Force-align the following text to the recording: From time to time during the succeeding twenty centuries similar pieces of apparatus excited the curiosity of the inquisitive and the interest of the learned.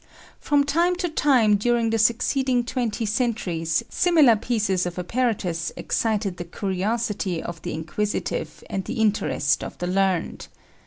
From 0.39 0.63
time 0.63 0.95
to 0.95 1.09
time 1.09 1.57
during 1.57 1.91
the 1.91 1.99
succeeding 1.99 2.63
twenty 2.63 3.05
centuries 3.05 3.83
similar 3.87 4.35
pieces 4.35 4.87
of 4.87 4.97
apparatus 4.97 5.71
excited 5.77 6.37
the 6.37 6.43
curiosity 6.43 7.39
of 7.43 7.61
the 7.61 7.75
inquisitive 7.75 8.63
and 8.67 8.83
the 8.83 8.99
interest 8.99 9.63
of 9.63 9.77
the 9.77 9.85
learned. 9.85 10.47